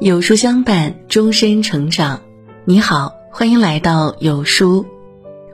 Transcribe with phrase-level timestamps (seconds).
[0.00, 2.20] 有书相伴，终身成长。
[2.64, 4.86] 你好，欢迎来到有书，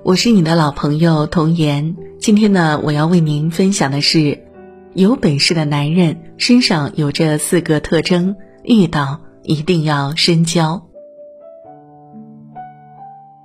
[0.04, 1.96] 我是你的老朋友童言。
[2.20, 4.44] 今天呢，我要为您分享的是，
[4.92, 10.86] 有本事的男人身上有这四个特征，遇到一定要深交。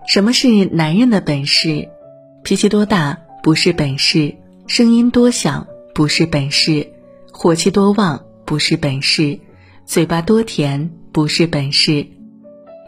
[0.06, 1.90] 什么是男人的本事？
[2.44, 4.36] 脾气多大不是本事，
[4.68, 6.92] 声音多响不是本事，
[7.32, 9.40] 火气多旺不是本事。
[9.86, 12.06] 嘴巴多甜不是本事，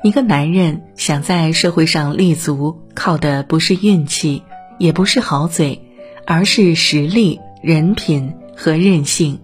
[0.04, 4.44] 一个男人想在社会上立足，靠的不是运气，
[4.78, 5.82] 也不是好嘴，
[6.28, 9.40] 而是实力、人品和韧性。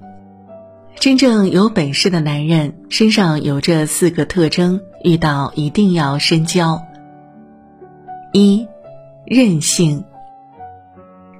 [0.99, 6.83] 真正有本事的男人身上有这四个特征，遇到一定要深交。
[8.33, 8.67] 一，
[9.25, 10.03] 韧性。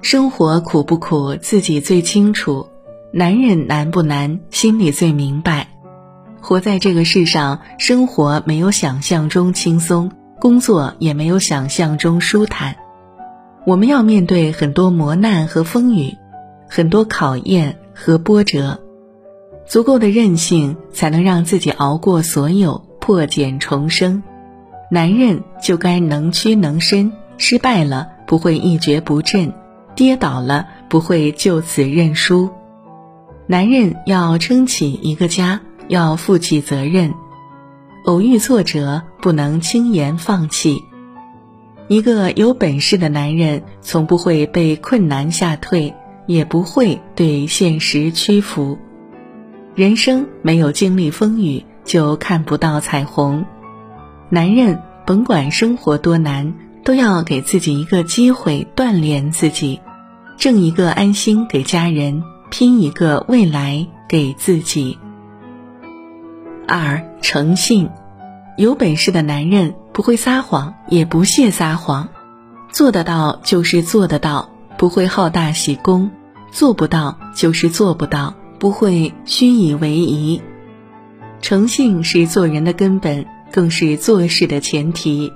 [0.00, 2.68] 生活苦不苦，自己最清楚；
[3.12, 5.68] 男人难不难，心里最明白。
[6.40, 12.76] 活在这个世上，生活没有想象中轻松，工作也没有想象中舒坦。
[13.66, 16.16] 我们要面对很多磨难和风雨，
[16.68, 18.80] 很多考验和波折。
[19.66, 24.22] 足够的韧性，才能让自己熬过所有，破茧重生。
[24.90, 29.52] 男人就该能屈能伸，失败了不会一蹶不振，
[29.98, 32.48] 跌倒了不会就此认输。
[33.46, 35.60] 男人要撑起一个家。
[35.88, 37.14] 要负起责任，
[38.04, 40.84] 偶遇挫折不能轻言放弃。
[41.88, 45.94] 一个有本事的男人，从不会被困难吓退，
[46.26, 48.76] 也不会对现实屈服。
[49.74, 53.46] 人生没有经历风雨，就看不到彩虹。
[54.28, 56.52] 男人甭管生活多难，
[56.84, 59.80] 都要给自己一个机会锻炼自己，
[60.38, 64.96] 挣一个安心给家人，拼一个未来给自己。
[66.68, 67.90] 二诚信，
[68.56, 72.08] 有本事的男人不会撒谎，也不屑撒谎，
[72.70, 76.08] 做得到就是做得到，不会好大喜功；
[76.52, 80.40] 做不到就是做不到，不会虚以为宜。
[81.40, 85.32] 诚信是做人的根本，更是做事的前提。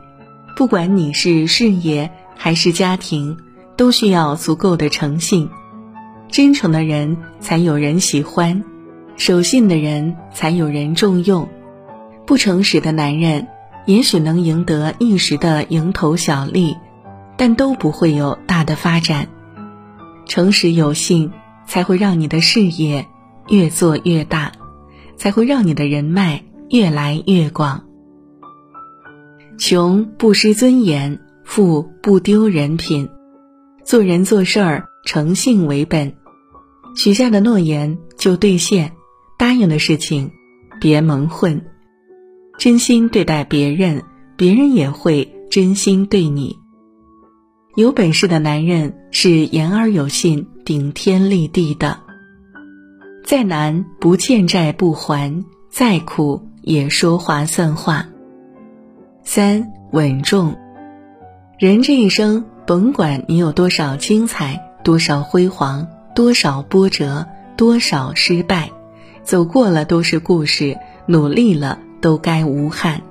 [0.57, 3.37] 不管你是事业还是家庭，
[3.83, 5.51] 都需要足够的诚信。
[6.29, 8.63] 真诚的人才有人喜欢。
[9.17, 11.49] 守信的人才有人重用，
[12.25, 13.49] 不诚实的男人
[13.85, 16.77] 也许能赢得一时的蝇头小利，
[17.37, 19.27] 但都不会有大的发展。
[20.27, 21.33] 诚实有信，
[21.67, 23.09] 才会让你的事业
[23.49, 24.53] 越做越大，
[25.17, 27.83] 才会让你的人脉越来越广。
[29.59, 33.09] 穷不失尊严，富不丢人品，
[33.85, 36.15] 做人做事儿诚信为本，
[36.95, 38.93] 许下的诺言就兑现。
[39.39, 40.31] 答应的事情，
[40.81, 41.65] 别蒙混，
[42.59, 44.05] 真心对待别人，
[44.37, 46.61] 别人也会真心对你。
[47.75, 51.99] 有本事的男人是言而有信、顶天立地的，
[53.25, 58.07] 再难不欠债不还，再苦也说话算话。
[59.25, 60.57] 三稳重，
[61.59, 68.71] 人这一生，甭管你有多少精彩，多少辉煌，多少波折，多少失败。
[69.23, 73.03] 走过了都是故事，努力了都该无憾。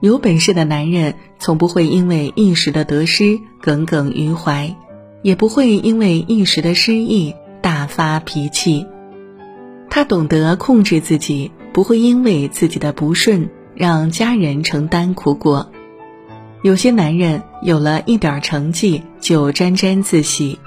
[0.00, 4.76] 有本事的男人从不会因为一时的得失耿耿于怀，
[5.22, 8.86] 也不会因为一时的失意大发脾气。
[9.90, 15.71] 他懂得控制自己，不会因为自己的不顺让家人承担苦果。
[16.62, 20.60] 有些男人有了一点成绩就沾沾自喜，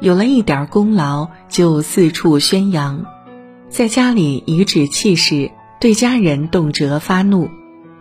[0.00, 3.04] 有了一点功劳就四处宣扬。
[3.68, 5.50] 在家里颐指气使，
[5.80, 7.50] 对家人动辄发怒，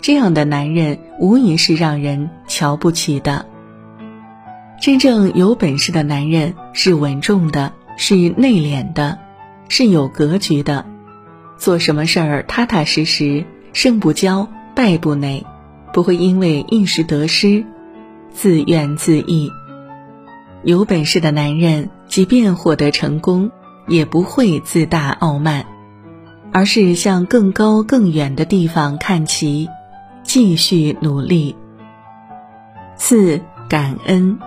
[0.01, 3.45] 这样的男人无疑是让人瞧不起的。
[4.81, 9.19] 真正有本事的男人是稳重的，是内敛的，
[9.67, 10.85] 是有格局的，
[11.57, 13.43] 做什么事儿踏踏实实，
[13.73, 15.45] 胜不骄，败不馁，
[15.93, 17.63] 不会因为一时得失
[18.31, 19.49] 自怨自艾。
[20.63, 23.51] 有本事的男人，即便获得成功。
[23.85, 25.65] 也不会自大傲慢，
[26.53, 29.67] 而是向更高更远的地方看齐，
[30.23, 31.57] 继续努力。
[32.95, 34.39] 四感恩，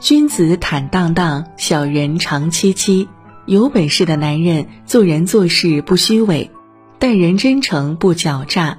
[0.00, 3.08] 君子坦荡荡，小人长戚戚。
[3.46, 6.50] 有本事的男人做人做事不虚伪，
[6.98, 8.78] 待人真诚不狡诈，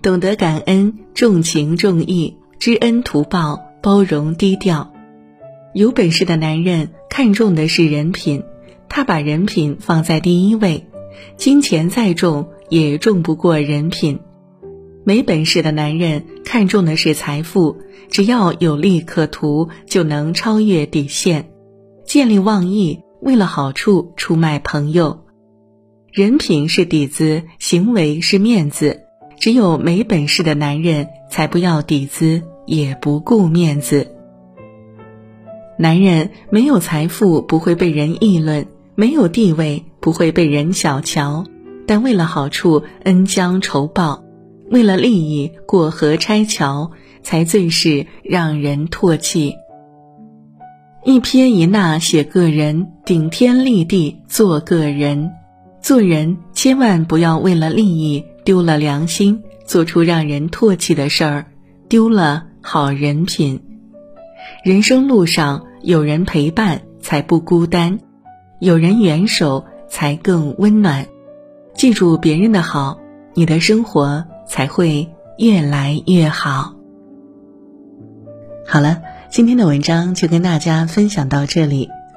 [0.00, 4.92] 懂得感恩，重情重义，知恩图报，包容低调。
[5.72, 8.42] 有本事的男人看重的是人品，
[8.88, 10.88] 他把人品放在第一位，
[11.36, 14.18] 金钱再重也重不过人品。
[15.04, 17.76] 没本事的男人看重的是财富，
[18.10, 21.48] 只要有利可图，就能超越底线，
[22.04, 25.24] 见利忘义，为了好处出卖朋友。
[26.10, 29.03] 人品是底子，行为是面子。
[29.44, 34.10] 只有没本事的男人才不要底子，也不顾面子。
[35.78, 41.44] 男人没有财富不会被人议论，没有地位不会被人小瞧，
[41.86, 44.24] 但为了好处恩将仇报，
[44.70, 46.92] 为了利益过河拆桥，
[47.22, 49.56] 才最是让人唾弃。
[51.04, 55.32] 一撇一捺写个人，顶天立地做个人。
[55.82, 61.46] 做人千万不要为了利益丢了良心，做出让人唾弃的事儿，
[61.88, 63.62] 丢了好人品。
[64.62, 67.98] 人生路上有人陪伴才不孤单，
[68.60, 71.06] 有人援手才更温暖。
[71.74, 73.00] 记住别人的好，
[73.32, 75.08] 你的生活才会
[75.38, 76.74] 越来越好。
[78.66, 79.00] 好了，
[79.30, 81.88] 今天的文章就跟大家分享到这里。